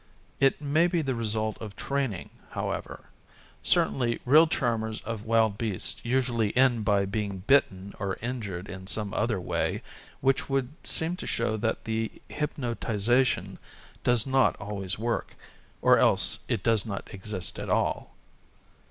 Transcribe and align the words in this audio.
It 0.39 0.59
may 0.59 0.87
be 0.87 1.03
the 1.03 1.13
result 1.13 1.61
of 1.61 1.75
training, 1.75 2.31
however. 2.49 3.03
Certainly 3.61 4.19
real 4.25 4.47
charmers 4.47 4.99
of 5.01 5.25
wild 5.25 5.59
beasts 5.59 6.03
usually 6.03 6.57
end 6.57 6.83
by 6.83 7.05
being 7.05 7.43
bitten 7.45 7.93
or 7.99 8.17
injured 8.19 8.67
in 8.67 8.87
some 8.87 9.13
other 9.13 9.39
way, 9.39 9.83
which 10.19 10.49
would 10.49 10.69
seem 10.83 11.17
to 11.17 11.27
show 11.27 11.55
that 11.57 11.83
the 11.83 12.11
hypnotization 12.29 13.59
does 14.03 14.25
not 14.25 14.55
always 14.55 14.97
work, 14.97 15.35
or 15.83 15.99
else 15.99 16.39
it 16.47 16.63
does 16.63 16.83
not 16.83 17.07
exist 17.13 17.59
at 17.59 17.69
all. 17.69 18.15